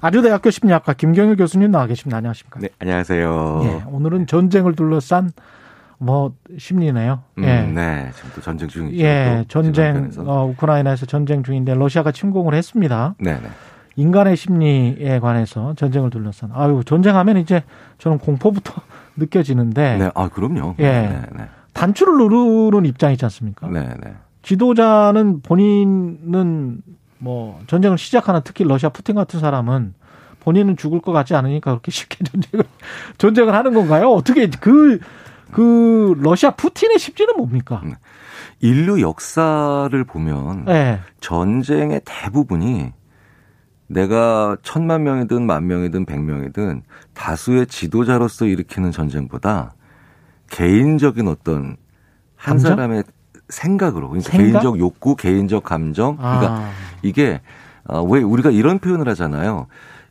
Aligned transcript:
아주대학교 0.00 0.50
심리학과 0.50 0.92
김경일 0.94 1.36
교수님 1.36 1.70
나와 1.70 1.86
계십니다. 1.86 2.18
안녕하십니까? 2.18 2.60
네, 2.60 2.68
안녕하세요. 2.78 3.60
예, 3.64 3.82
오늘은 3.90 4.26
전쟁을 4.26 4.74
둘러싼 4.74 5.30
뭐 5.98 6.32
심리네요. 6.56 7.22
음, 7.38 7.42
예. 7.44 7.62
네, 7.62 8.10
지금 8.14 8.30
또 8.34 8.40
전쟁 8.40 8.68
중이죠. 8.68 8.96
예, 9.04 9.44
전쟁 9.48 10.10
어, 10.18 10.46
우크라이나에서 10.46 11.06
전쟁 11.06 11.42
중인데 11.42 11.74
러시아가 11.74 12.12
침공을 12.12 12.54
했습니다. 12.54 13.14
네, 13.18 13.34
네. 13.34 13.48
인간의 13.96 14.36
심리에 14.36 15.18
관해서 15.18 15.74
전쟁을 15.74 16.10
둘러싼. 16.10 16.50
아유, 16.54 16.82
전쟁하면 16.86 17.38
이제 17.38 17.64
저는 17.98 18.18
공포부터 18.18 18.80
느껴지는데 19.16 19.98
네, 19.98 20.10
아, 20.14 20.28
그럼요. 20.28 20.76
예. 20.78 20.84
네, 20.84 21.22
네. 21.36 21.48
단추를 21.72 22.16
누르는 22.16 22.86
입장이지 22.86 23.24
않습니까? 23.24 23.68
네, 23.68 23.88
네. 24.02 24.14
지도자는 24.42 25.42
본인은 25.42 26.82
뭐 27.18 27.60
전쟁을 27.66 27.98
시작하는 27.98 28.40
특히 28.44 28.64
러시아 28.64 28.88
푸틴 28.90 29.16
같은 29.16 29.40
사람은 29.40 29.94
본인은 30.40 30.76
죽을 30.76 31.00
것 31.00 31.12
같지 31.12 31.34
않으니까 31.34 31.72
그렇게 31.72 31.90
쉽게 31.90 32.24
전쟁을 32.24 32.64
전쟁을 33.18 33.54
하는 33.54 33.74
건가요? 33.74 34.10
어떻게 34.12 34.48
그그 34.48 36.14
러시아 36.20 36.52
푸틴의 36.52 36.98
심지는 36.98 37.36
뭡니까? 37.36 37.82
인류 38.60 39.00
역사를 39.00 40.04
보면 40.04 40.64
네. 40.64 41.00
전쟁의 41.20 42.02
대부분이 42.04 42.92
내가 43.88 44.56
천만 44.62 45.02
명이든 45.02 45.46
만 45.46 45.66
명이든 45.66 46.04
백 46.04 46.20
명이든 46.20 46.82
다수의 47.14 47.66
지도자로서 47.66 48.46
일으키는 48.46 48.90
전쟁보다 48.92 49.74
개인적인 50.50 51.26
어떤 51.28 51.76
한 52.36 52.56
감정? 52.56 52.70
사람의 52.72 53.04
생각으로 53.48 54.08
그러니까 54.08 54.30
생각? 54.30 54.46
개인적 54.50 54.78
욕구, 54.78 55.16
개인적 55.16 55.64
감정 55.64 56.16
그러니까 56.16 56.46
아, 56.54 56.70
이게 57.02 57.40
어, 57.84 58.02
왜 58.02 58.20
우리가 58.22 58.50
이런 58.50 58.78
표현을 58.78 59.08
하잖아요. 59.08 59.66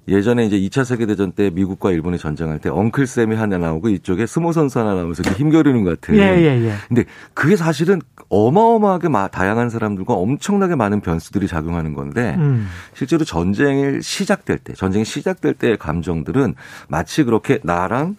예전에 0.10 0.46
이제 0.46 0.58
2차 0.58 0.86
세계대전 0.86 1.34
때 1.34 1.50
미국과 1.50 1.92
일본이 1.92 2.18
전쟁할 2.18 2.60
때 2.60 2.70
엉클쌤이 2.70 3.36
하나 3.36 3.58
나오고 3.58 3.90
이쪽에 3.90 4.26
스모 4.26 4.54
선수 4.54 4.80
하나 4.80 4.94
나오면서 4.96 5.22
힘겨루는 5.34 5.84
것 5.84 6.00
같은. 6.00 6.16
예, 6.16 6.22
예, 6.22 6.66
예. 6.66 6.74
근데 6.88 7.04
그게 7.34 7.58
사실은 7.58 8.02
어마어마하게 8.30 9.10
마- 9.10 9.28
다양한 9.28 9.70
사람들과 9.70 10.14
엄청나게 10.14 10.76
많은 10.76 11.02
변수들이 11.02 11.48
작용하는 11.48 11.94
건데 11.94 12.36
음. 12.40 12.68
실제로 12.94 13.26
전쟁이 13.26 14.02
시작될 14.02 14.60
때, 14.60 14.74
전쟁이 14.74 15.04
시작될 15.04 15.54
때의 15.56 15.78
감정들은 15.78 16.56
마치 16.88 17.26
그렇게 17.26 17.60
나랑 17.64 18.16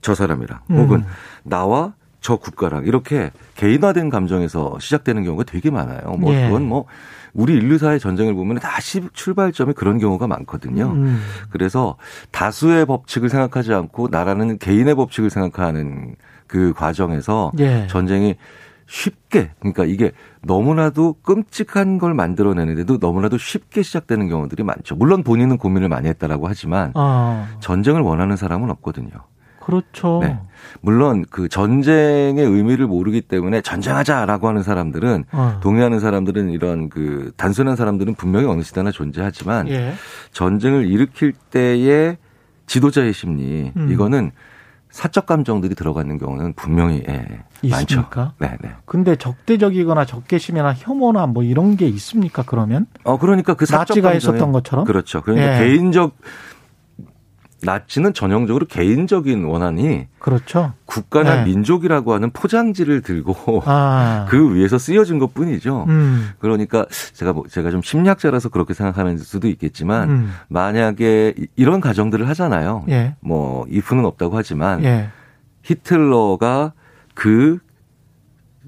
저 0.00 0.14
사람이랑 0.14 0.60
음. 0.70 0.76
혹은 0.78 1.04
나와 1.42 1.94
저 2.22 2.36
국가랑 2.36 2.84
이렇게 2.86 3.30
개인화된 3.56 4.08
감정에서 4.08 4.78
시작되는 4.80 5.24
경우가 5.24 5.44
되게 5.44 5.70
많아요. 5.70 6.12
뭐 6.18 6.32
예. 6.32 6.46
그건 6.46 6.66
뭐 6.66 6.86
우리 7.34 7.54
인류사의 7.54 7.98
전쟁을 7.98 8.32
보면 8.34 8.58
다 8.60 8.80
시- 8.80 9.08
출발점이 9.12 9.74
그런 9.74 9.98
경우가 9.98 10.26
많거든요. 10.28 10.92
음. 10.92 11.20
그래서 11.50 11.96
다수의 12.30 12.86
법칙을 12.86 13.28
생각하지 13.28 13.74
않고 13.74 14.08
나라는 14.10 14.58
개인의 14.58 14.94
법칙을 14.94 15.30
생각하는 15.30 16.14
그 16.46 16.72
과정에서 16.74 17.52
예. 17.58 17.86
전쟁이 17.88 18.36
쉽게 18.86 19.50
그러니까 19.58 19.84
이게 19.84 20.12
너무나도 20.42 21.16
끔찍한 21.22 21.98
걸 21.98 22.14
만들어내는데도 22.14 22.98
너무나도 23.00 23.38
쉽게 23.38 23.82
시작되는 23.82 24.28
경우들이 24.28 24.62
많죠. 24.62 24.94
물론 24.96 25.22
본인은 25.24 25.56
고민을 25.56 25.88
많이 25.88 26.08
했다라고 26.08 26.46
하지만 26.46 26.92
아, 26.94 27.48
전쟁을 27.60 28.02
원하는 28.02 28.36
사람은 28.36 28.70
없거든요. 28.70 29.10
그렇죠. 29.64 30.20
네. 30.22 30.38
물론 30.80 31.24
그 31.30 31.48
전쟁의 31.48 32.44
의미를 32.44 32.86
모르기 32.86 33.20
때문에 33.20 33.60
전쟁하자라고 33.62 34.48
하는 34.48 34.62
사람들은 34.62 35.24
어. 35.32 35.60
동의하는 35.62 36.00
사람들은 36.00 36.50
이런 36.50 36.88
그 36.88 37.32
단순한 37.36 37.76
사람들은 37.76 38.14
분명히 38.14 38.46
어느 38.46 38.62
시대나 38.62 38.90
존재하지만 38.90 39.68
예. 39.68 39.94
전쟁을 40.32 40.86
일으킬 40.88 41.32
때의 41.50 42.16
지도자의 42.66 43.12
심리 43.12 43.72
음. 43.76 43.90
이거는 43.90 44.32
사적 44.90 45.24
감정들이 45.24 45.74
들어가는 45.74 46.18
경우는 46.18 46.52
분명히 46.52 47.02
예, 47.08 47.24
많죠. 47.70 47.84
있습니까? 48.00 48.34
네, 48.38 48.56
네. 48.60 48.72
근데 48.84 49.16
적대적이거나 49.16 50.04
적개심이나 50.04 50.74
혐오나 50.74 51.26
뭐 51.26 51.42
이런 51.42 51.76
게 51.76 51.86
있습니까? 51.88 52.42
그러면 52.46 52.86
어 53.04 53.18
그러니까 53.18 53.54
그 53.54 53.64
사적 53.64 53.88
나치가 53.96 54.10
감정에- 54.10 54.14
했었던 54.16 54.52
것처럼 54.52 54.84
그렇죠. 54.84 55.22
그러니까 55.22 55.54
예. 55.62 55.66
개인적 55.66 56.14
나치는 57.64 58.12
전형적으로 58.12 58.66
개인적인 58.66 59.44
원한이 59.44 60.08
그렇죠. 60.18 60.72
국가나 60.84 61.36
네. 61.36 61.44
민족이라고 61.44 62.12
하는 62.14 62.30
포장지를 62.30 63.02
들고 63.02 63.62
아, 63.66 64.26
그 64.30 64.54
위에서 64.54 64.78
쓰여진 64.78 65.18
것 65.18 65.32
뿐이죠. 65.32 65.84
음, 65.88 66.30
그러니까 66.40 66.86
제가 67.14 67.32
뭐 67.32 67.44
제가 67.48 67.70
좀 67.70 67.80
심리학자라서 67.82 68.48
그렇게 68.48 68.74
생각하는 68.74 69.16
수도 69.18 69.48
있겠지만 69.48 70.10
음, 70.10 70.32
만약에 70.48 71.34
이- 71.38 71.46
이런 71.56 71.80
가정들을 71.80 72.28
하잖아요. 72.28 72.84
예, 72.88 73.14
뭐 73.20 73.64
이프는 73.68 74.04
없다고 74.04 74.36
하지만 74.36 74.82
예, 74.84 75.10
히틀러가 75.62 76.72
그 77.14 77.58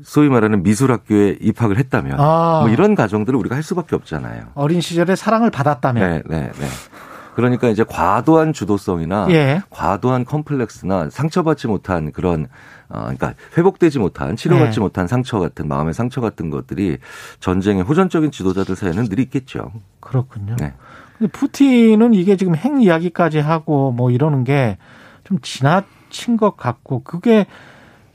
소위 0.03 0.28
말하는 0.28 0.62
미술학교에 0.62 1.38
입학을 1.41 1.78
했다면 1.78 2.16
아. 2.19 2.60
뭐 2.62 2.69
이런 2.71 2.94
가정들을 2.94 3.38
우리가 3.38 3.54
할 3.54 3.62
수밖에 3.62 3.94
없잖아요. 3.97 4.47
어린 4.54 4.81
시절에 4.81 5.15
사랑을 5.15 5.50
받았다면, 5.50 6.03
네, 6.03 6.22
네, 6.28 6.50
네. 6.59 6.66
그러니까 7.34 7.69
이제 7.69 7.84
과도한 7.84 8.53
주도성이나 8.53 9.27
예, 9.31 9.62
과도한 9.71 10.25
컴플렉스나 10.25 11.11
상처받지 11.11 11.67
못한 11.67 12.12
그런 12.12 12.47
어 12.89 13.00
그러니까 13.00 13.34
회복되지 13.56 13.99
못한 13.99 14.37
치료받지 14.37 14.77
네. 14.77 14.81
못한 14.81 15.06
상처 15.06 15.39
같은 15.39 15.69
마음의 15.69 15.95
상처 15.95 16.21
같은 16.21 16.50
것들이 16.50 16.99
전쟁의 17.41 17.83
호전적인 17.83 18.31
지도자들 18.31 18.77
사이에는 18.77 19.09
늘 19.09 19.19
있겠죠. 19.21 19.72
그렇군요. 20.00 20.56
네. 20.56 20.75
근데 21.19 21.31
푸틴은 21.33 22.15
이게 22.15 22.37
지금 22.37 22.55
핵 22.55 22.83
이야기까지 22.83 23.39
하고 23.39 23.93
뭐 23.93 24.11
이러는 24.11 24.45
게 24.45 24.78
좀 25.25 25.39
지나친 25.41 26.37
것 26.37 26.56
같고 26.56 27.03
그게 27.03 27.47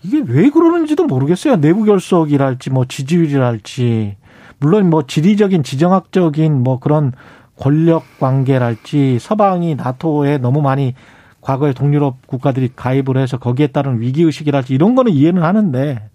이게 0.02 0.24
왜 0.26 0.50
그러는지도 0.50 1.06
모르겠어요. 1.06 1.58
내부 1.58 1.84
결속이랄지 1.84 2.70
뭐 2.70 2.86
지지율이랄지 2.86 4.16
물론 4.60 4.90
뭐 4.90 5.06
지리적인 5.06 5.64
지정학적인 5.64 6.64
뭐 6.64 6.80
그런 6.80 7.12
권력 7.60 8.04
관계랄지 8.20 9.20
서방이 9.20 9.76
나토에 9.76 10.38
너무 10.38 10.62
많이 10.62 10.96
과거에 11.42 11.74
동유럽 11.74 12.26
국가들이 12.26 12.72
가입을 12.76 13.18
해서 13.18 13.38
거기에 13.38 13.68
따른 13.68 14.00
위기 14.00 14.24
의식이랄지 14.24 14.74
이런 14.74 14.96
거는 14.96 15.12
이해는 15.12 15.44
하는데 15.44 16.10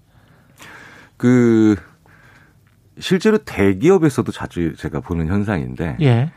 그 1.16 1.76
실제로 2.98 3.38
대기업에서도 3.38 4.30
자주 4.32 4.74
제가 4.76 5.00
보는 5.00 5.28
현상인데 5.28 5.98
예. 6.00 6.30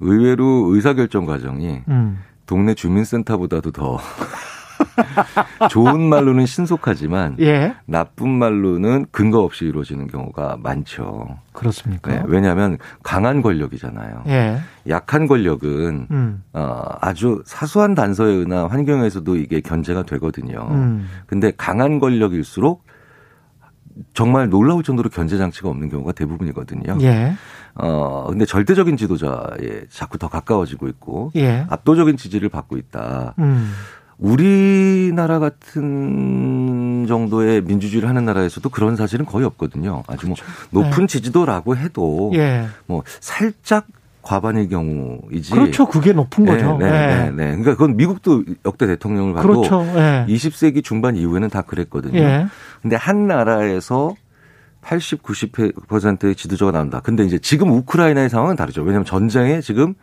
의외로 0.00 0.74
의사결정 0.74 1.26
과정이 1.26 1.82
음. 1.88 2.18
동네 2.46 2.74
주민센터보다도 2.74 3.72
더 3.72 3.98
좋은 5.70 6.00
말로는 6.08 6.46
신속하지만 6.46 7.36
예. 7.40 7.74
나쁜 7.86 8.28
말로는 8.28 9.06
근거 9.10 9.40
없이 9.40 9.64
이루어지는 9.64 10.06
경우가 10.06 10.58
많죠. 10.62 11.38
그렇습니까? 11.52 12.12
네, 12.12 12.22
왜냐하면 12.26 12.78
강한 13.02 13.42
권력이잖아요. 13.42 14.24
예. 14.28 14.58
약한 14.88 15.26
권력은 15.26 16.06
음. 16.10 16.42
어, 16.52 16.82
아주 17.00 17.42
사소한 17.46 17.94
단서에 17.94 18.32
의한 18.32 18.68
환경에서도 18.68 19.36
이게 19.36 19.60
견제가 19.60 20.02
되거든요. 20.04 20.68
음. 20.70 21.08
근데 21.26 21.52
강한 21.56 21.98
권력일수록 21.98 22.84
정말 24.14 24.48
놀라울 24.48 24.82
정도로 24.82 25.10
견제 25.10 25.36
장치가 25.36 25.68
없는 25.68 25.90
경우가 25.90 26.12
대부분이거든요. 26.12 26.98
예. 27.02 27.34
어, 27.74 28.26
근데 28.28 28.44
절대적인 28.44 28.96
지도자에 28.96 29.86
자꾸 29.90 30.18
더 30.18 30.28
가까워지고 30.28 30.88
있고 30.88 31.32
예. 31.36 31.66
압도적인 31.68 32.16
지지를 32.16 32.48
받고 32.48 32.76
있다. 32.76 33.34
음. 33.38 33.72
우리나라 34.18 35.38
같은 35.38 37.06
정도의 37.08 37.62
민주주의를 37.62 38.08
하는 38.08 38.24
나라에서도 38.24 38.68
그런 38.68 38.96
사실은 38.96 39.26
거의 39.26 39.44
없거든요. 39.46 40.02
아주 40.06 40.26
뭐 40.26 40.36
높은 40.70 41.06
지지도라고 41.06 41.76
해도 41.76 42.30
그렇죠. 42.30 42.42
예. 42.42 42.66
뭐 42.86 43.02
살짝 43.20 43.86
과반일 44.22 44.68
경우이지. 44.68 45.50
그렇죠. 45.52 45.86
그게 45.86 46.12
높은 46.12 46.46
거죠. 46.46 46.78
네, 46.78 46.88
네, 46.88 46.92
예. 46.92 47.06
네, 47.06 47.30
네. 47.30 47.44
그러니까 47.46 47.72
그건 47.72 47.96
미국도 47.96 48.44
역대 48.64 48.86
대통령을 48.86 49.34
봐도 49.34 49.48
그렇죠. 49.48 49.84
예. 49.96 50.24
20세기 50.28 50.84
중반 50.84 51.16
이후에는 51.16 51.48
다 51.48 51.62
그랬거든요. 51.62 52.18
예. 52.20 52.46
근데 52.80 52.96
한 52.96 53.26
나라에서 53.26 54.14
80, 54.82 55.22
90%의 55.22 56.34
지도자가 56.34 56.72
나온다. 56.72 57.00
근데 57.00 57.24
이제 57.24 57.38
지금 57.38 57.70
우크라이나의 57.70 58.28
상황은 58.30 58.56
다르죠. 58.56 58.82
왜냐하면 58.82 59.04
전쟁에 59.04 59.60
지금 59.60 59.94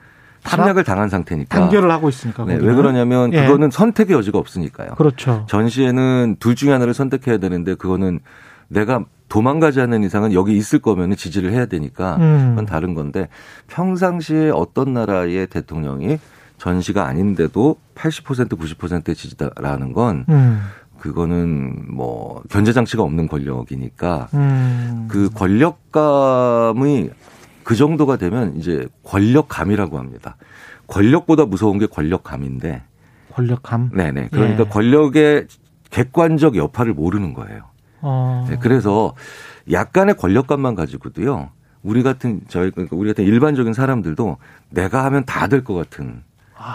침략을 0.48 0.84
당한 0.84 1.10
상태니까. 1.10 1.60
단결을 1.60 1.92
하고 1.92 2.10
있으니까. 2.10 2.46
네. 2.46 2.56
왜 2.56 2.74
그러냐면 2.74 3.34
예. 3.34 3.46
그거는 3.46 3.72
선택의 3.72 4.16
여지가 4.16 4.38
없으니까요. 4.38 4.92
그렇죠. 4.96 5.46
전시에는 5.48 6.38
둘 6.40 6.56
중에 6.56 6.72
하나를 6.72 6.94
선택해야 6.94 7.38
되는데 7.38 7.76
그거는 7.76 8.20
내가 8.68 9.04
도망가지 9.28 9.80
않는 9.82 10.04
이상은 10.04 10.34
여기 10.34 10.58
있을 10.58 10.80
거면 10.80 11.16
지지를 11.16 11.52
해야 11.52 11.66
되니까 11.68 12.18
음. 12.18 12.50
그건 12.50 12.66
다른 12.66 12.94
건데 12.96 13.30
평상시에 13.68 14.50
어떤 14.50 14.94
나라의 14.94 15.48
대통령이 15.48 16.20
전시가 16.58 17.06
아닌데도 17.06 17.78
80% 17.96 18.50
90%의 18.58 19.16
지지다라는 19.16 19.94
건 19.94 20.26
음. 20.30 20.62
그거는 21.00 21.86
뭐 21.88 22.42
견제 22.50 22.74
장치가 22.74 23.04
없는 23.04 23.28
권력이니까 23.28 24.28
음. 24.34 25.08
그 25.10 25.30
권력감이 25.30 27.10
그 27.70 27.76
정도가 27.76 28.16
되면 28.18 28.56
이제 28.58 28.88
권력감이라고 29.04 30.00
합니다. 30.00 30.38
권력보다 30.88 31.46
무서운 31.46 31.78
게 31.78 31.86
권력감인데 31.86 32.82
권력감. 33.32 33.92
네네. 33.94 34.30
그러니까 34.32 34.64
예. 34.64 34.68
권력의 34.68 35.46
객관적 35.92 36.56
여파를 36.56 36.96
모르는 36.96 37.36
거예요. 37.36 37.66
어. 38.02 38.48
네, 38.50 38.58
그래서 38.60 39.14
약간의 39.72 40.18
권력감만 40.18 40.74
가지고도요. 40.74 41.52
우리 41.84 42.02
같은 42.02 42.42
저희 42.48 42.72
그러니까 42.72 42.96
우리 42.96 43.10
같은 43.10 43.24
일반적인 43.24 43.74
사람들도 43.74 44.38
내가 44.72 45.06
하면 45.06 45.24
다 45.26 45.46
될 45.46 45.64
것 45.64 45.76
같은 45.76 46.24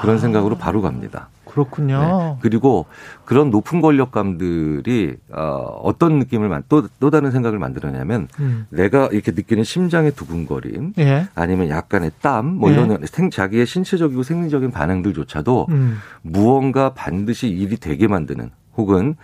그런 0.01 0.21
생각으로 0.21 0.57
바로 0.59 0.81
갑니다. 0.81 1.29
그렇군요. 1.55 1.99
네. 2.01 2.37
그리고 2.41 2.87
그런 3.25 3.51
높은 3.51 3.81
권력감들이 3.81 5.17
어, 5.33 5.41
어떤 5.85 6.19
느낌을 6.19 6.49
만- 6.49 6.65
또, 6.69 6.89
또 6.99 7.11
다른 7.11 7.31
생각을 7.31 7.61
만들어냐면 7.61 8.27
음. 8.41 8.67
내가 8.71 9.07
이렇게 9.13 9.31
느끼는 9.31 9.63
심장의 9.63 10.11
두근거림 10.17 10.95
예. 10.99 11.29
아니면 11.37 11.69
약간의 11.69 12.11
땀뭐 12.21 12.71
네. 12.71 12.75
이런 12.75 13.07
생 13.07 13.31
자기의 13.31 13.67
신체적이고 13.67 14.25
생리적인 14.25 14.73
반응들조차도 14.73 15.67
음. 15.71 15.99
무언가 16.23 16.93
반드시 16.93 17.49
일이 17.49 17.77
되게 17.77 18.09
만드는 18.09 18.51
혹은 18.77 19.15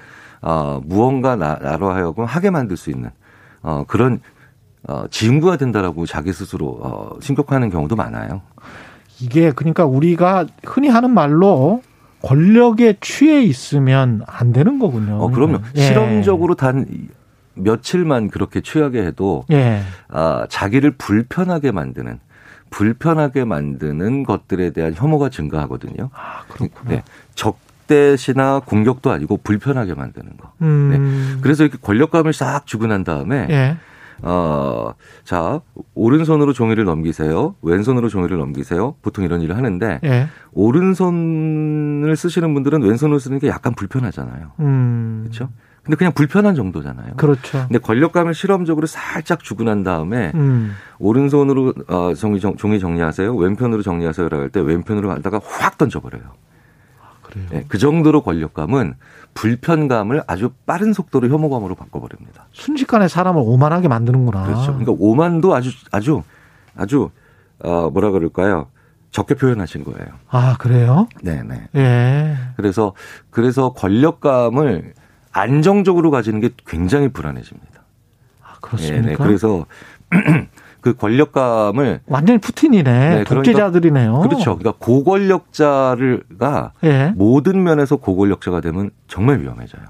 어, 0.40 0.80
무언가 0.84 1.34
나, 1.34 1.56
나로 1.56 1.90
하여금 1.90 2.24
하게 2.24 2.50
만들 2.50 2.76
수 2.76 2.90
있는 2.90 3.10
어, 3.62 3.82
그런 3.88 4.20
어, 4.88 5.04
징구가 5.10 5.56
된다라고 5.56 6.06
자기 6.06 6.32
스스로 6.32 6.78
어, 6.80 7.18
신격화하는 7.20 7.70
경우도 7.70 7.96
많아요. 7.96 8.40
이게 9.20 9.50
그러니까 9.50 9.84
우리가 9.84 10.46
흔히 10.64 10.88
하는 10.88 11.10
말로 11.10 11.82
권력에 12.22 12.96
취해 13.00 13.42
있으면 13.42 14.22
안 14.26 14.52
되는 14.52 14.78
거군요. 14.78 15.22
어, 15.22 15.30
그럼요. 15.30 15.60
예. 15.76 15.80
실험적으로 15.80 16.54
단 16.54 16.86
며칠만 17.54 18.28
그렇게 18.28 18.60
취하게 18.60 19.04
해도 19.04 19.44
예. 19.50 19.82
아, 20.08 20.46
자기를 20.48 20.92
불편하게 20.92 21.72
만드는 21.72 22.18
불편하게 22.70 23.44
만드는 23.44 24.22
것들에 24.22 24.70
대한 24.70 24.94
혐오가 24.94 25.28
증가하거든요. 25.28 26.10
아, 26.12 26.42
그렇구나. 26.48 26.90
네. 26.90 27.02
적대시나 27.34 28.60
공격도 28.64 29.10
아니고 29.10 29.38
불편하게 29.38 29.94
만드는 29.94 30.36
거. 30.36 30.52
음. 30.62 31.38
그래서 31.42 31.64
이렇게 31.64 31.78
권력감을 31.82 32.32
싹 32.32 32.66
주고 32.66 32.86
난 32.86 33.02
다음에 33.02 33.46
예. 33.50 33.76
어, 34.22 34.92
자, 35.24 35.60
오른손으로 35.94 36.52
종이를 36.52 36.84
넘기세요. 36.84 37.54
왼손으로 37.62 38.08
종이를 38.08 38.38
넘기세요. 38.38 38.94
보통 39.02 39.24
이런 39.24 39.40
일을 39.40 39.56
하는데 39.56 40.00
예. 40.04 40.28
오른손을 40.52 42.16
쓰시는 42.16 42.52
분들은 42.54 42.82
왼손으로 42.82 43.18
쓰는 43.18 43.38
게 43.38 43.48
약간 43.48 43.74
불편하잖아요. 43.74 44.52
음. 44.60 45.20
그렇죠? 45.24 45.48
근데 45.82 45.96
그냥 45.96 46.12
불편한 46.12 46.54
정도잖아요. 46.54 47.14
그렇죠. 47.16 47.58
근데 47.66 47.78
권력감을 47.78 48.34
실험적으로 48.34 48.86
살짝 48.86 49.40
주고 49.42 49.64
난 49.64 49.82
다음에 49.82 50.30
음. 50.34 50.72
오른손으로 50.98 51.72
어, 51.88 52.12
종이, 52.14 52.38
정, 52.38 52.54
종이 52.56 52.78
정리하세요. 52.78 53.34
왼편으로 53.34 53.82
정리하세요라고 53.82 54.42
할 54.42 54.50
때 54.50 54.60
왼편으로 54.60 55.08
가다가 55.08 55.40
확 55.42 55.78
던져버려요. 55.78 56.22
그래요. 57.30 57.46
네, 57.50 57.64
그 57.68 57.78
정도로 57.78 58.22
권력감은 58.22 58.94
불편감을 59.34 60.24
아주 60.26 60.50
빠른 60.66 60.92
속도로 60.92 61.28
혐오감으로 61.28 61.74
바꿔버립니다. 61.74 62.46
순식간에 62.52 63.08
사람을 63.08 63.42
오만하게 63.44 63.88
만드는구나. 63.88 64.44
그렇죠. 64.44 64.66
그러니까 64.66 64.92
오만도 64.98 65.54
아주 65.54 65.70
아주 65.90 66.22
아주 66.76 67.10
어, 67.62 67.90
뭐라 67.90 68.10
그럴까요? 68.10 68.68
적게 69.10 69.34
표현하신 69.34 69.84
거예요. 69.84 70.08
아, 70.28 70.56
그래요? 70.58 71.08
네네. 71.22 71.68
예. 71.74 72.36
그래서 72.56 72.94
그래서 73.30 73.72
권력감을 73.72 74.94
안정적으로 75.32 76.10
가지는 76.10 76.40
게 76.40 76.50
굉장히 76.66 77.08
불안해집니다. 77.08 77.82
아, 78.42 78.54
그렇습니까? 78.60 79.02
네네. 79.02 79.16
그래서 79.16 79.66
그 80.80 80.94
권력감을 80.94 82.00
완전히 82.06 82.38
푸틴이네. 82.38 82.82
네, 82.92 83.08
그러니까- 83.24 83.34
독재자들이네요. 83.34 84.20
그렇죠. 84.20 84.56
그러니까 84.56 84.72
고권력자를가 85.70 86.72
예. 86.84 87.12
모든 87.16 87.62
면에서 87.62 87.96
고권력자가 87.96 88.60
되면 88.60 88.90
정말 89.08 89.40
위험해져요. 89.40 89.82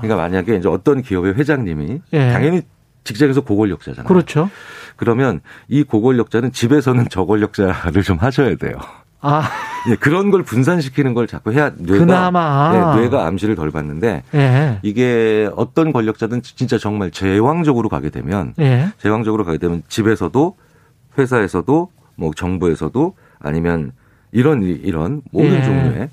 그러니까 0.00 0.16
만약에 0.16 0.56
이제 0.56 0.68
어떤 0.68 1.02
기업의 1.02 1.34
회장님이 1.34 2.00
예. 2.12 2.32
당연히 2.32 2.62
직장에서 3.04 3.42
고권력자잖아요. 3.42 4.06
그렇죠. 4.08 4.50
그러면 4.96 5.40
이 5.68 5.82
고권력자는 5.82 6.52
집에서는 6.52 7.08
저권력자를 7.08 8.02
좀 8.02 8.18
하셔야 8.18 8.56
돼요. 8.56 8.74
아, 9.20 9.48
예, 9.90 9.96
그런 9.96 10.30
걸 10.30 10.42
분산시키는 10.42 11.12
걸 11.14 11.26
자꾸 11.26 11.52
해야 11.52 11.70
뇌가 11.76 12.06
그나마. 12.06 12.94
네, 12.96 13.02
뇌가 13.02 13.26
암시를 13.26 13.54
덜 13.54 13.70
받는데 13.70 14.22
예. 14.34 14.78
이게 14.82 15.48
어떤 15.56 15.92
권력자든 15.92 16.42
진짜 16.42 16.78
정말 16.78 17.10
제왕적으로 17.10 17.88
가게 17.88 18.08
되면 18.10 18.54
예. 18.60 18.88
제왕적으로 18.98 19.44
가게 19.44 19.58
되면 19.58 19.82
집에서도 19.88 20.56
회사에서도 21.18 21.90
뭐 22.16 22.30
정부에서도 22.34 23.14
아니면 23.40 23.92
이런 24.32 24.62
이런 24.62 25.20
모든 25.30 25.52
예. 25.54 25.62
종류의 25.62 26.08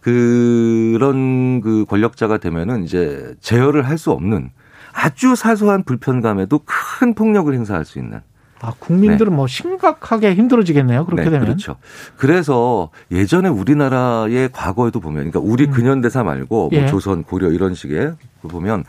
그런 0.00 1.60
그 1.60 1.84
권력자가 1.88 2.38
되면은 2.38 2.84
이제 2.84 3.34
제어를 3.40 3.86
할 3.86 3.98
수 3.98 4.10
없는 4.12 4.50
아주 4.92 5.36
사소한 5.36 5.84
불편감에도 5.84 6.60
큰 6.64 7.14
폭력을 7.14 7.52
행사할 7.52 7.84
수 7.84 7.98
있는 7.98 8.20
아, 8.62 8.72
국민들은 8.78 9.34
뭐 9.34 9.46
심각하게 9.46 10.34
힘들어지겠네요. 10.34 11.06
그렇게 11.06 11.24
네, 11.24 11.30
되면. 11.30 11.46
그렇죠. 11.46 11.76
그래서 12.16 12.90
예전에 13.10 13.48
우리나라의 13.48 14.50
과거에도 14.52 15.00
보면, 15.00 15.30
그러니까 15.30 15.40
우리 15.40 15.64
음. 15.64 15.70
근현대사 15.70 16.22
말고 16.22 16.68
뭐 16.70 16.80
예. 16.80 16.86
조선, 16.86 17.22
고려 17.24 17.50
이런 17.50 17.74
식의 17.74 18.14
그 18.42 18.48
보면 18.48 18.84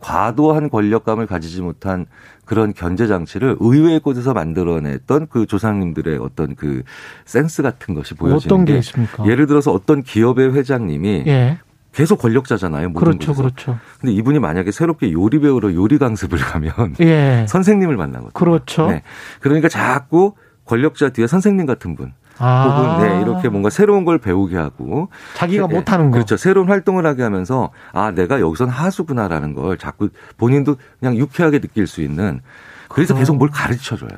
과도한 0.00 0.70
권력감을 0.70 1.26
가지지 1.26 1.60
못한 1.60 2.06
그런 2.46 2.72
견제 2.72 3.06
장치를 3.06 3.58
의외의 3.60 4.00
곳에서 4.00 4.32
만들어냈던 4.32 5.28
그 5.30 5.46
조상님들의 5.46 6.18
어떤 6.18 6.56
그 6.56 6.82
센스 7.26 7.62
같은 7.62 7.94
것이 7.94 8.14
보여지는 8.14 8.54
어떤 8.56 8.64
게 8.64 8.72
게 8.72 8.78
있습니까? 8.78 9.26
예를 9.26 9.46
들어서 9.46 9.70
어떤 9.72 10.02
기업의 10.02 10.54
회장님이 10.54 11.24
예. 11.26 11.58
계속 11.92 12.18
권력자잖아요. 12.20 12.90
모든 12.90 13.04
그렇죠, 13.18 13.32
곳에서. 13.32 13.42
그렇죠. 13.42 13.78
근데 14.00 14.12
이분이 14.14 14.38
만약에 14.38 14.70
새롭게 14.70 15.12
요리 15.12 15.40
배우러 15.40 15.72
요리 15.74 15.98
강습을 15.98 16.38
가면 16.38 16.72
예. 17.00 17.44
선생님을 17.48 17.96
만나거든요. 17.96 18.32
그렇죠. 18.32 18.88
네. 18.88 19.02
그러니까 19.40 19.68
자꾸 19.68 20.34
권력자 20.66 21.10
뒤에 21.10 21.26
선생님 21.26 21.66
같은 21.66 21.96
분 21.96 22.12
아. 22.38 22.96
혹은 22.98 23.08
네, 23.08 23.20
이렇게 23.20 23.48
뭔가 23.48 23.68
새로운 23.70 24.04
걸 24.04 24.18
배우게 24.18 24.56
하고 24.56 25.10
자기가 25.34 25.66
네, 25.66 25.74
못하는 25.74 26.06
거. 26.10 26.14
그렇죠. 26.14 26.36
새로운 26.36 26.68
활동을 26.68 27.04
하게 27.06 27.22
하면서 27.22 27.70
아 27.92 28.12
내가 28.12 28.40
여기선 28.40 28.68
하수구나라는 28.68 29.54
걸 29.54 29.76
자꾸 29.76 30.08
본인도 30.38 30.76
그냥 31.00 31.16
유쾌하게 31.16 31.58
느낄 31.58 31.86
수 31.86 32.00
있는 32.02 32.40
그래서. 32.88 33.14
계속 33.14 33.36
뭘 33.36 33.50
가르쳐 33.50 33.96
줘요. 33.96 34.08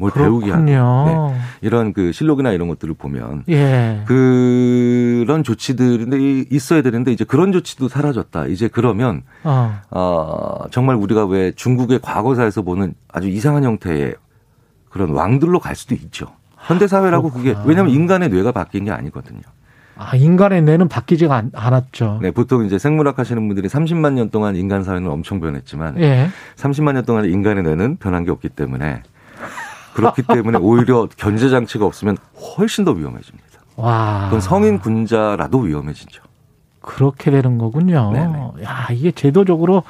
뭘 0.00 0.10
배우게 0.10 0.50
하고 0.50 0.64
그렇군요. 0.64 1.04
네. 1.06 1.40
이런 1.60 1.92
그 1.92 2.10
실록이나 2.10 2.52
이런 2.52 2.68
것들을 2.68 2.94
보면 2.94 3.44
예. 3.50 4.02
그런 4.06 5.44
조치들이 5.44 6.46
있어야 6.50 6.80
되는데 6.80 7.12
이제 7.12 7.24
그런 7.24 7.52
조치도 7.52 7.88
사라졌다. 7.88 8.46
이제 8.46 8.68
그러면 8.68 9.22
어. 9.44 9.78
어, 9.90 10.64
정말 10.70 10.96
우리가 10.96 11.26
왜 11.26 11.52
중국의 11.52 12.00
과거사에서 12.00 12.62
보는 12.62 12.94
아주 13.12 13.28
이상한 13.28 13.62
형태의 13.62 14.14
그런 14.88 15.10
왕들로 15.10 15.60
갈 15.60 15.76
수도 15.76 15.94
있죠. 15.94 16.28
현대 16.58 16.86
사회라고 16.86 17.30
그게 17.30 17.50
그렇구나. 17.50 17.68
왜냐하면 17.68 17.94
인간의 17.94 18.30
뇌가 18.30 18.52
바뀐 18.52 18.86
게 18.86 18.90
아니거든요. 18.90 19.42
아, 19.96 20.16
인간의 20.16 20.62
뇌는 20.62 20.88
바뀌지가 20.88 21.34
않, 21.36 21.50
않았죠. 21.54 22.20
네, 22.22 22.30
보통 22.30 22.64
이제 22.64 22.78
생물학 22.78 23.18
하시는 23.18 23.46
분들이 23.46 23.68
30만 23.68 24.14
년 24.14 24.30
동안 24.30 24.56
인간 24.56 24.82
사회는 24.82 25.10
엄청 25.10 25.40
변했지만 25.40 26.00
예. 26.00 26.28
30만 26.56 26.94
년 26.94 27.04
동안 27.04 27.26
인간의 27.26 27.64
뇌는 27.64 27.98
변한 27.98 28.24
게 28.24 28.30
없기 28.30 28.48
때문에 28.48 29.02
그렇기 30.00 30.22
때문에 30.22 30.58
오히려 30.58 31.08
견제 31.16 31.48
장치가 31.48 31.84
없으면 31.86 32.16
훨씬 32.56 32.84
더 32.84 32.92
위험해집니다. 32.92 33.48
와. 33.76 34.24
그건 34.24 34.40
성인 34.40 34.78
군자라도 34.78 35.60
위험해지죠. 35.60 36.22
그렇게 36.80 37.30
되는 37.30 37.58
거군요. 37.58 38.10
네네. 38.12 38.64
야, 38.64 38.88
이게 38.92 39.10
제도적으로 39.12 39.82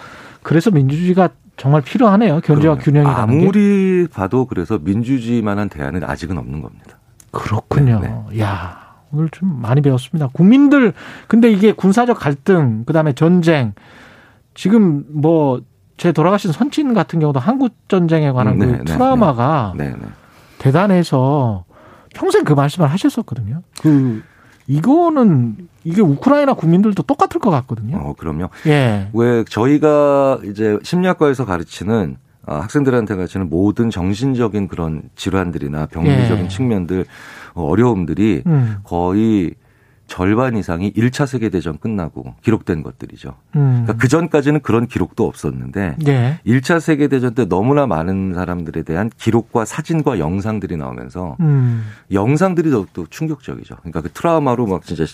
그래서 0.43 0.71
민주주의가 0.71 1.31
정말 1.57 1.83
필요하네요. 1.83 2.41
견제와. 2.41 2.77
균형이 2.79 3.07
가는 3.07 3.39
게. 3.39 3.45
아무리 3.45 4.07
봐도 4.13 4.47
그래서 4.47 4.79
민주주의만한 4.79 5.69
대안은 5.69 6.05
아직은 6.05 6.39
없는 6.39 6.63
겁니다. 6.63 6.99
그렇군요. 7.31 8.01
네, 8.01 8.41
야, 8.41 8.95
오늘 9.13 9.29
좀 9.31 9.61
많이 9.61 9.81
배웠습니다. 9.83 10.29
국민들 10.33 10.93
근데 11.29 11.51
이게 11.51 11.73
군사적 11.73 12.19
갈등, 12.19 12.85
그다음에 12.85 13.13
전쟁 13.13 13.75
지금 14.55 15.05
뭐 15.11 15.61
제 16.01 16.13
돌아가신 16.13 16.51
선친 16.51 16.95
같은 16.95 17.21
경우도 17.21 17.41
한국 17.41 17.75
전쟁에 17.87 18.33
관한 18.33 18.59
네, 18.59 18.65
그 18.65 18.73
네, 18.73 18.85
트라우마가 18.85 19.75
네, 19.77 19.91
네. 19.91 20.09
대단해서 20.57 21.67
평생 22.15 22.43
그 22.43 22.55
말씀을 22.55 22.91
하셨었거든요. 22.91 23.61
그 23.83 24.23
이거는 24.67 25.69
이게 25.85 26.01
우크라이나 26.01 26.55
국민들도 26.55 27.03
똑같을 27.03 27.39
것 27.39 27.51
같거든요. 27.51 27.99
어, 27.99 28.15
그럼요. 28.17 28.49
예. 28.65 29.11
왜 29.13 29.45
저희가 29.45 30.39
이제 30.45 30.79
심리학과에서 30.83 31.45
가르치는 31.45 32.17
아, 32.47 32.61
학생들한테 32.61 33.17
가르치는 33.17 33.51
모든 33.51 33.91
정신적인 33.91 34.69
그런 34.69 35.03
질환들이나 35.17 35.85
병리적인 35.85 36.47
예. 36.47 36.49
측면들 36.49 37.05
어, 37.53 37.65
어려움들이 37.65 38.45
음. 38.47 38.79
거의 38.85 39.53
절반 40.11 40.57
이상이 40.57 40.93
1차 40.93 41.25
세계대전 41.25 41.79
끝나고 41.79 42.35
기록된 42.43 42.83
것들이죠. 42.83 43.37
음. 43.55 43.85
그러니까 43.85 43.93
그 43.97 44.09
전까지는 44.09 44.61
그런 44.61 44.89
기록도 44.89 45.25
없었는데 45.25 45.97
예. 46.09 46.41
1차 46.45 46.81
세계대전 46.81 47.35
때 47.35 47.45
너무나 47.45 47.87
많은 47.87 48.35
사람들에 48.35 48.83
대한 48.83 49.09
기록과 49.17 49.65
사진과 49.65 50.19
영상들이 50.19 50.77
나오면서 50.77 51.37
음. 51.39 51.85
영상들이 52.13 52.73
더욱더 52.73 53.07
충격적이죠. 53.09 53.77
그러니까 53.77 54.01
그 54.01 54.11
트라우마로 54.11 54.67
막 54.67 54.85
진짜 54.85 55.05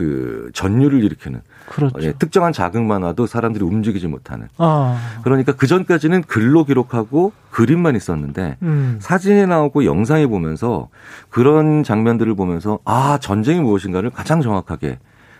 그 0.00 0.50
전율을 0.54 1.04
일으키는 1.04 1.42
그렇죠. 1.68 2.00
예, 2.00 2.12
특정한 2.12 2.54
자극만 2.54 3.02
와도 3.02 3.26
사람들이 3.26 3.62
움직이지 3.62 4.06
못하는 4.06 4.48
아. 4.56 4.98
그러니까 5.22 5.52
그 5.52 5.66
전까지는 5.66 6.22
글로 6.22 6.64
기록하고 6.64 7.34
그림만 7.50 7.96
있었는데 7.96 8.56
음. 8.62 8.96
사진이 8.98 9.46
나오고 9.46 9.84
영상이 9.84 10.26
보면서 10.26 10.88
그런 11.28 11.82
장면들을 11.82 12.34
보면서 12.34 12.78
아 12.86 13.18
전쟁이 13.20 13.60
무엇인가를 13.60 14.08
가장 14.08 14.40
정확하게 14.40 14.98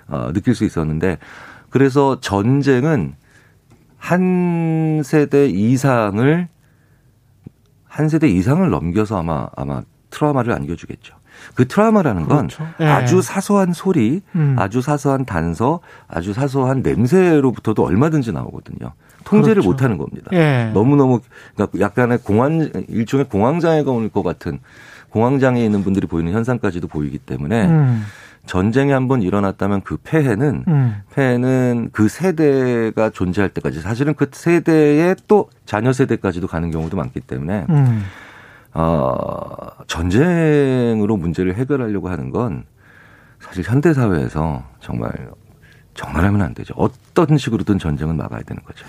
어, 0.09 0.31
느낄 0.35 0.55
수 0.55 0.67
있었는데 0.67 1.17
그래서 1.71 2.21
전쟁은 2.21 3.15
한 3.97 5.01
세대 5.03 5.47
이상을 5.47 6.49
한 7.87 8.09
세대 8.11 8.29
이상을 8.29 8.69
넘겨서 8.69 9.19
아마 9.19 9.49
아마 9.57 9.81
트라우마를 10.11 10.53
안겨주겠죠. 10.53 11.15
그 11.55 11.67
트라우마라는 11.69 12.27
건 12.27 12.49
그렇죠. 12.49 12.67
예. 12.81 12.87
아주 12.87 13.23
사소한 13.23 13.73
소리, 13.73 14.23
음. 14.35 14.57
아주 14.59 14.81
사소한 14.81 15.25
단서, 15.25 15.81
아주 16.09 16.33
사소한 16.33 16.83
냄새로부터도 16.83 17.85
얼마든지 17.85 18.33
나오거든요. 18.33 18.93
통제를 19.25 19.57
그렇죠. 19.63 19.69
못하는 19.71 19.99
겁니다. 19.99 20.31
예. 20.33 20.71
너무너무 20.73 21.21
그러니까 21.55 21.79
약간의 21.81 22.19
공황 22.19 22.71
일종의 22.89 23.29
공황장애가 23.29 23.91
올 23.91 24.09
것 24.11 24.23
같은 24.23 24.59
공황장애에 25.11 25.65
있는 25.65 25.83
분들이 25.85 26.07
보이는 26.07 26.33
현상까지도 26.33 26.87
보이기 26.89 27.19
때문에 27.19 27.67
음. 27.67 28.05
전쟁이 28.47 28.91
한번 28.93 29.23
일어났다면 29.23 29.83
그 29.83 29.99
폐해는 30.03 30.65
음. 30.67 30.95
폐해는 31.15 31.91
그 31.93 32.09
세대가 32.09 33.11
존재할 33.11 33.51
때까지 33.51 33.81
사실은 33.83 34.15
그 34.15 34.29
세대의 34.33 35.17
또 35.29 35.51
자녀 35.67 35.93
세대까지도 35.93 36.47
가는 36.47 36.71
경우도 36.71 36.97
많기 36.97 37.21
때문에 37.21 37.67
음. 37.69 38.03
어, 38.75 39.47
전쟁으로 39.87 41.17
문제를 41.17 41.55
해결하려고 41.57 42.09
하는 42.09 42.31
건 42.31 42.65
사실 43.41 43.65
현대 43.65 43.93
사회에서 43.95 44.63
정말 44.81 45.11
정말 45.95 46.25
하면 46.25 46.43
안 46.43 46.55
되죠. 46.55 46.75
어떤 46.77 47.37
식으로든 47.37 47.79
전쟁은 47.79 48.17
막아야 48.17 48.43
되는 48.43 48.63
거죠. 48.63 48.87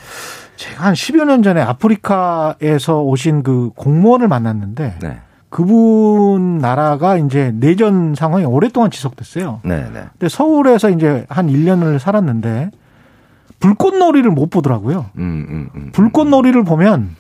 제가 0.56 0.86
한 0.86 0.94
10여 0.94 1.26
년 1.26 1.42
전에 1.42 1.62
아프리카에서 1.62 3.02
오신 3.02 3.44
그 3.44 3.72
공무원을 3.76 4.28
만났는데 4.28 5.00
네. 5.02 5.20
그분 5.50 6.60
나라가 6.60 7.18
이제 7.18 7.52
내전 7.56 8.16
상황이 8.16 8.46
오랫동안 8.46 8.90
지속됐어요. 8.92 9.62
네, 9.64 9.90
네. 9.92 10.06
근데 10.14 10.30
서울에서 10.30 10.92
이제 10.92 11.26
한 11.28 11.48
1년을 11.48 12.00
살았는데 12.00 12.72
불꽃놀이를 13.60 14.32
못 14.32 14.50
보더라고요. 14.50 15.08
음, 15.18 15.46
음, 15.50 15.70
음. 15.76 15.90
불꽃놀이를 15.92 16.64
보면 16.64 17.16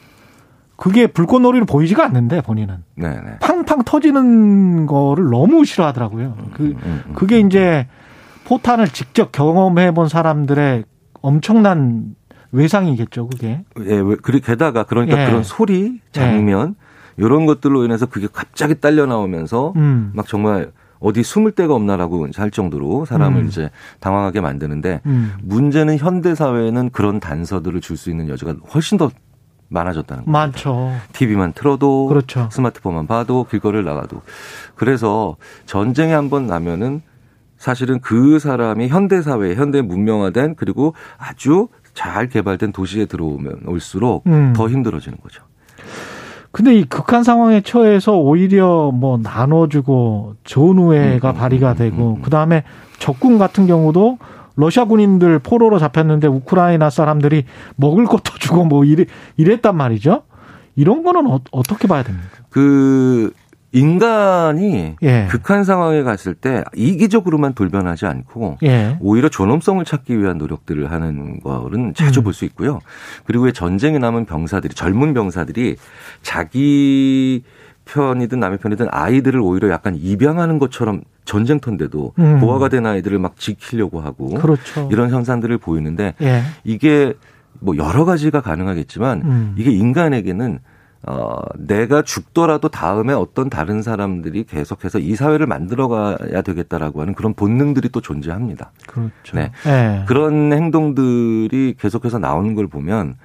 그게 0.82 1.06
불꽃놀이로 1.06 1.68
보이지가 1.68 2.04
않는데 2.06 2.42
본인은 2.42 2.78
네, 2.96 3.10
네. 3.10 3.38
팡팡 3.40 3.84
터지는 3.84 4.88
거를 4.88 5.26
너무 5.30 5.64
싫어하더라고요. 5.64 6.36
그 6.56 6.64
음, 6.64 7.04
음. 7.06 7.14
그게 7.14 7.40
이제 7.40 7.88
포탄을 8.46 8.88
직접 8.88 9.32
경험해 9.32 9.94
본 9.94 10.10
사람들의 10.10 10.84
엄청난 11.22 12.16
외상이겠죠, 12.52 13.28
그게. 13.30 13.64
예, 13.82 13.94
왜- 13.96 14.16
그리고 14.24 14.44
게다가 14.44 14.82
그러니까 14.84 15.22
예. 15.22 15.28
그런 15.28 15.44
소리, 15.44 16.02
장면 16.14 16.74
이런 17.16 17.46
것들로 17.46 17.86
인해서 17.86 18.08
그게 18.08 18.28
갑자기 18.34 18.74
딸려 18.74 19.06
나오면서 19.06 19.74
음. 19.76 20.10
막 20.16 20.28
정말 20.28 20.72
어디 21.00 21.22
숨을 21.22 21.52
데가 21.52 21.76
없나라고 21.76 22.28
할 22.36 22.50
정도로 22.50 23.06
사람을 23.06 23.44
음. 23.44 23.48
이제 23.48 23.70
당황하게 24.00 24.42
만드는데 24.42 25.02
음. 25.06 25.34
문제는 25.44 25.98
현대 26.00 26.34
사회에는 26.34 26.90
그런 26.90 27.20
단서들을 27.20 27.80
줄 27.82 27.98
수 27.98 28.10
있는 28.10 28.30
여지가 28.30 28.56
훨씬 28.74 28.98
더 28.98 29.12
많아졌다는 29.72 30.26
거죠. 30.26 30.32
많죠. 30.32 30.92
TV만 31.14 31.54
틀어도 31.54 32.08
그렇죠. 32.08 32.50
스마트폰만 32.52 33.08
봐도 33.08 33.46
길거리를 33.50 33.84
나가도 33.84 34.22
그래서 34.76 35.38
전쟁이 35.66 36.12
한번 36.12 36.46
나면은 36.46 37.02
사실은 37.58 38.00
그 38.00 38.40
사람이 38.40 38.88
현대 38.88 39.22
사회, 39.22 39.56
현대 39.56 39.82
문명화된 39.82 40.56
그리고 40.56 40.94
아주 41.18 41.68
잘 41.94 42.28
개발된 42.28 42.72
도시에 42.72 43.06
들어오면 43.06 43.62
올수록 43.68 44.26
음. 44.28 44.54
더 44.56 44.68
힘들어지는 44.68 45.18
거죠. 45.22 45.44
근데 46.52 46.76
이 46.76 46.84
극한 46.84 47.24
상황에 47.24 47.62
처해서 47.62 48.18
오히려 48.18 48.92
뭐 48.92 49.18
나눠주고 49.18 50.36
전우회가 50.44 51.30
음, 51.30 51.36
음, 51.36 51.38
발휘가 51.38 51.72
음, 51.72 51.78
되고 51.78 52.10
음, 52.10 52.16
음. 52.18 52.22
그다음에 52.22 52.64
적군 53.00 53.38
같은 53.38 53.68
경우도 53.68 54.18
러시아 54.62 54.86
군인들 54.86 55.40
포로로 55.40 55.80
잡혔는데 55.80 56.28
우크라이나 56.28 56.92
사람들이 56.92 57.46
먹을 57.76 58.06
것도 58.06 58.38
주고 58.40 58.64
뭐 58.64 58.86
이래, 58.86 59.06
이랬단 59.38 59.76
말이죠. 59.76 60.24
이런 60.76 61.04
거는 61.04 61.28
어, 61.28 61.40
어떻게 61.52 61.88
봐야 61.88 62.04
됩니까? 62.04 62.28
그 62.50 63.34
인간이 63.74 64.96
예. 65.02 65.28
극한 65.30 65.64
상황에 65.64 66.04
갔을 66.04 66.36
때 66.36 66.64
이기적으로만 66.76 67.54
돌변하지 67.54 68.06
않고 68.06 68.58
예. 68.64 68.98
오히려 69.00 69.30
존엄성을 69.30 69.84
찾기 69.84 70.20
위한 70.20 70.38
노력들을 70.38 70.92
하는 70.92 71.40
거는 71.40 71.94
자주 71.96 72.22
음. 72.22 72.24
볼수 72.26 72.46
있고요. 72.46 72.80
그리고 73.26 73.46
왜 73.46 73.52
전쟁에 73.52 73.98
남은 73.98 74.26
병사들이 74.26 74.76
젊은 74.76 75.14
병사들이 75.14 75.78
자기 76.22 77.44
편이든 77.86 78.40
남의 78.40 78.60
편이든 78.60 78.88
아이들을 78.92 79.40
오히려 79.40 79.70
약간 79.70 79.96
입양하는 79.96 80.60
것처럼 80.60 81.02
전쟁터인데도 81.26 82.14
음. 82.20 82.40
고아가 82.40 82.70
된 82.70 82.86
아이들을 82.86 83.20
막 83.20 83.38
지키려고 83.38 84.02
하고 84.02 84.30
그렇죠. 84.36 84.90
이런 84.92 85.10
현상들을 85.10 85.58
보이는데 85.58 86.16
예. 86.22 86.42
이게 86.64 87.14
뭐 87.60 87.78
여러 87.78 88.06
가지가 88.06 88.42
가능하겠지만 88.42 89.22
음. 89.22 89.56
이게 89.58 89.72
인간에게는 89.72 90.60
어 91.08 91.38
내가 91.58 92.04
죽더라도 92.04 92.70
다음에 92.70 93.14
어떤 93.14 93.50
다른 93.50 93.82
사람들이 93.82 94.44
계속해서 94.44 95.00
이 95.00 95.16
사회를 95.16 95.48
만들어가야 95.48 96.44
되겠다라고 96.44 97.02
하는 97.02 97.16
그런 97.16 97.34
본능들이 97.34 97.90
또 97.90 98.02
존재합니다. 98.02 98.72
그렇죠. 98.86 99.12
네. 99.34 99.52
예. 99.66 100.04
그런 100.08 100.54
행동들이 100.54 101.76
계속해서 101.80 102.20
나오는 102.20 102.54
걸 102.54 102.68
보면 102.68 103.16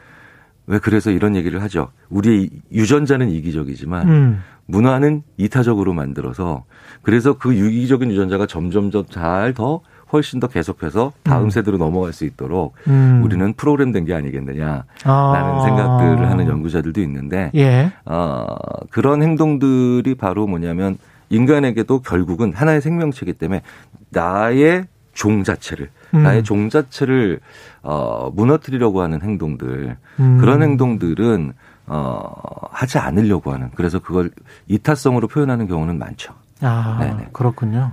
왜 0.66 0.78
그래서 0.78 1.10
이런 1.10 1.36
얘기를 1.36 1.62
하죠. 1.62 1.88
우리 2.10 2.50
유전자는 2.72 3.30
이기적이지만 3.30 4.08
음. 4.08 4.42
문화는 4.66 5.22
이타적으로 5.36 5.92
만들어서 5.94 6.64
그래서 7.02 7.38
그 7.38 7.56
유기적인 7.56 8.10
유전자가 8.10 8.46
점점점 8.46 9.04
잘 9.06 9.54
더 9.54 9.80
훨씬 10.12 10.38
더 10.38 10.46
계속해서 10.46 11.12
다음 11.22 11.44
음. 11.44 11.50
세대로 11.50 11.78
넘어갈 11.78 12.12
수 12.12 12.24
있도록 12.24 12.74
음. 12.86 13.22
우리는 13.24 13.52
프로그램된 13.54 14.04
게 14.04 14.14
아니겠느냐라는 14.14 14.84
아. 15.04 15.62
생각들을 15.64 16.30
하는 16.30 16.46
연구자들도 16.46 17.00
있는데 17.02 17.50
예. 17.54 17.92
어, 18.04 18.46
그런 18.90 19.22
행동들이 19.22 20.14
바로 20.14 20.46
뭐냐면 20.46 20.98
인간에게도 21.28 22.00
결국은 22.00 22.52
하나의 22.52 22.80
생명체이기 22.80 23.32
때문에 23.32 23.62
나의 24.10 24.84
종 25.12 25.42
자체를 25.42 25.90
음. 26.14 26.22
나의 26.22 26.44
종 26.44 26.70
자체를 26.70 27.40
어, 27.82 28.30
무너뜨리려고 28.34 29.02
하는 29.02 29.22
행동들 29.22 29.96
음. 30.20 30.38
그런 30.38 30.62
행동들은 30.62 31.52
어, 31.86 32.32
하지 32.70 32.98
않으려고 32.98 33.52
하는 33.52 33.70
그래서 33.74 33.98
그걸 33.98 34.30
이타성으로 34.68 35.28
표현하는 35.28 35.68
경우는 35.68 35.98
많죠. 35.98 36.34
아, 36.60 36.98
네네. 37.00 37.28
그렇군요. 37.32 37.92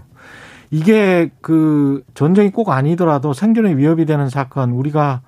이게 0.72 1.30
그 1.42 2.04
전쟁이 2.16 2.52
꼭 2.52 2.70
아니더라도 2.70 3.34
생존에 3.34 3.76
위협이 3.78 4.06
되는 4.06 4.30
사건 4.30 4.72
우리가 4.72 5.22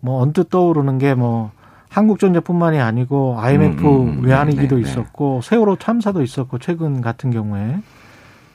뭐 0.00 0.20
언뜻 0.20 0.50
떠오르는 0.50 0.98
게뭐 0.98 1.52
한국 1.88 2.18
전쟁뿐만이 2.18 2.80
아니고 2.80 3.36
IMF 3.38 3.86
음, 3.86 4.08
음, 4.08 4.24
외환위기도 4.24 4.76
네, 4.76 4.82
네. 4.82 4.88
있었고 4.88 5.42
세월호 5.42 5.76
참사도 5.76 6.22
있었고 6.22 6.58
최근 6.58 7.00
같은 7.00 7.30
경우에 7.30 7.80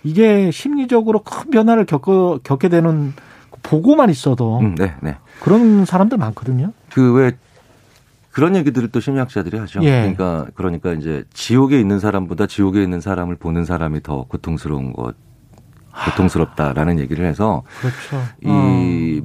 이게 0.03 0.51
심리적으로 0.51 1.19
큰 1.19 1.51
변화를 1.51 1.85
겪어 1.85 2.39
겪게 2.43 2.69
되는 2.69 3.13
보고만 3.65 4.09
있어도 4.09 4.59
음, 4.59 4.75
네, 4.75 4.93
네. 5.01 5.17
그런 5.41 5.85
사람들 5.85 6.17
많거든요. 6.17 6.71
그 6.93 7.13
왜 7.13 7.33
그런 8.31 8.55
얘기들을 8.57 8.89
또 8.89 8.99
심리학자들이 8.99 9.57
하죠. 9.59 9.81
예. 9.83 10.01
그러니까 10.01 10.45
그러니까 10.55 10.91
이제 10.91 11.23
지옥에 11.33 11.79
있는 11.79 11.99
사람보다 12.01 12.47
지옥에 12.47 12.83
있는 12.83 12.99
사람을 12.99 13.37
보는 13.37 13.63
사람이 13.63 14.03
더 14.03 14.23
고통스러운 14.23 14.91
것 14.91 15.15
고통스럽다라는 16.03 16.99
얘기를 16.99 17.25
해서 17.25 17.63
그렇죠. 17.79 18.21
이 18.41 19.21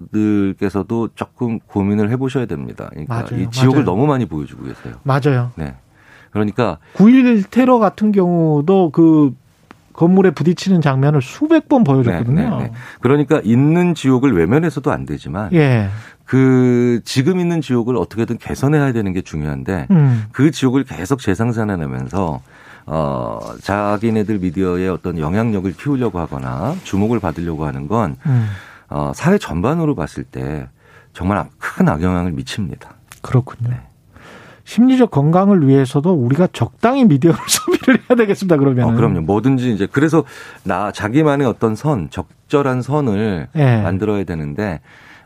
미디어들께서도 0.00 1.08
조금 1.14 1.58
고민을 1.60 2.08
해보셔야 2.10 2.46
됩니다. 2.46 2.88
그러니까 2.90 3.14
맞아요. 3.14 3.42
이 3.42 3.50
지옥을 3.50 3.80
맞아요. 3.80 3.84
너무 3.84 4.06
많이 4.06 4.24
보여주고 4.24 4.64
계세요. 4.64 4.94
맞아요. 5.02 5.50
네. 5.56 5.74
그러니까 6.30 6.78
9.11 6.94 7.50
테러 7.50 7.78
같은 7.78 8.12
경우도 8.12 8.90
그 8.92 9.34
건물에 9.92 10.30
부딪히는 10.30 10.80
장면을 10.80 11.20
수백 11.22 11.68
번 11.68 11.84
보여줬거든요. 11.84 12.34
네, 12.34 12.48
네, 12.48 12.62
네. 12.64 12.72
그러니까 13.00 13.40
있는 13.44 13.94
지옥을 13.94 14.32
외면해서도 14.36 14.90
안 14.92 15.04
되지만 15.04 15.52
예. 15.52 15.88
그 16.24 17.00
지금 17.04 17.40
있는 17.40 17.60
지옥을 17.60 17.96
어떻게든 17.96 18.38
개선해야 18.38 18.92
되는 18.92 19.12
게 19.12 19.20
중요한데 19.20 19.88
음. 19.90 20.24
그 20.32 20.50
지옥을 20.50 20.84
계속 20.84 21.20
재상산해내면서 21.20 22.40
어 22.86 23.38
자기네들 23.62 24.38
미디어의 24.38 24.88
어떤 24.88 25.18
영향력을 25.18 25.72
키우려고 25.76 26.18
하거나 26.18 26.74
주목을 26.84 27.20
받으려고 27.20 27.66
하는 27.66 27.88
건 27.88 28.16
음. 28.26 28.48
어, 28.90 29.12
사회 29.14 29.38
전반으로 29.38 29.94
봤을 29.94 30.24
때 30.24 30.68
정말 31.12 31.44
큰 31.58 31.88
악영향을 31.88 32.32
미칩니다. 32.32 32.90
그렇군요. 33.22 33.70
심리적 34.64 35.10
건강을 35.10 35.66
위해서도 35.66 36.12
우리가 36.12 36.48
적당히 36.52 37.04
미디어를 37.04 37.40
소비를 37.90 38.00
해야 38.08 38.16
되겠습니다. 38.16 38.56
그러면. 38.56 38.88
어, 38.88 38.94
그럼요. 38.94 39.20
뭐든지 39.22 39.72
이제 39.72 39.86
그래서 39.90 40.24
나 40.64 40.92
자기만의 40.92 41.46
어떤 41.46 41.74
선, 41.74 42.08
적절한 42.10 42.82
선을 42.82 43.48
예. 43.56 43.82
만들어야 43.82 44.24
되는데 44.24 44.80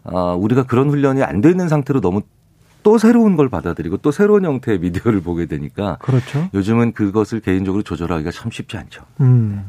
어, 0.04 0.35
우리가 0.38 0.64
그런 0.64 0.90
훈련이 0.90 1.23
안 1.23 1.40
돼 1.40 1.50
있는 1.50 1.68
상태로 1.68 2.00
너무 2.00 2.23
또 2.83 2.99
새로운 2.99 3.37
걸 3.37 3.49
받아들이고 3.49 3.99
또 3.99 4.11
새로운 4.11 4.44
형태의 4.44 4.78
미디어를 4.80 5.21
보게 5.23 5.47
되니까 5.47 5.97
그렇죠. 6.00 6.49
요즘은 6.54 6.92
그것을 6.92 7.40
개인적으로 7.40 7.83
조절하기가 7.83 8.30
참 8.30 8.50
쉽지 8.50 8.76
않죠. 8.76 9.02
음. 9.21 9.64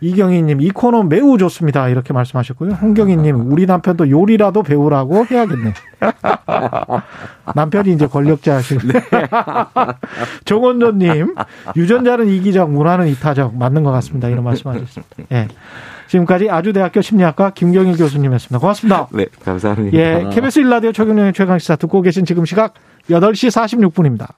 이경희님, 0.00 0.60
이 0.60 0.70
코너 0.70 1.02
매우 1.02 1.38
좋습니다. 1.38 1.88
이렇게 1.88 2.12
말씀하셨고요. 2.12 2.72
홍경희님, 2.72 3.52
우리 3.52 3.66
남편도 3.66 4.10
요리라도 4.10 4.62
배우라고 4.62 5.26
해야겠네. 5.26 5.72
남편이 7.54 7.92
이제 7.92 8.06
권력자 8.06 8.56
하시고. 8.56 8.88
네. 8.88 9.00
정원조님, 10.44 11.34
유전자는 11.76 12.28
이기적, 12.28 12.70
문화는 12.70 13.08
이타적. 13.08 13.56
맞는 13.56 13.84
것 13.84 13.90
같습니다. 13.92 14.28
이런 14.28 14.44
말씀하셨습니다. 14.44 15.16
예. 15.32 15.48
지금까지 16.08 16.48
아주대학교 16.50 17.00
심리학과 17.00 17.50
김경일 17.50 17.96
교수님이었습니다. 17.96 18.58
고맙습니다. 18.58 19.08
네, 19.12 19.26
감사합니다. 19.44 19.96
예. 19.96 20.28
KBS 20.32 20.60
1라디오 20.62 20.94
최경영의 20.94 21.32
최강시사 21.32 21.76
듣고 21.76 22.00
계신 22.02 22.24
지금 22.24 22.44
시각 22.44 22.74
8시 23.10 23.50
46분입니다. 23.50 24.28